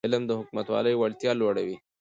[0.05, 1.77] علم د حکومتولی وړتیا لوړوي.